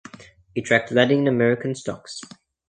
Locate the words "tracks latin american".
0.63-1.75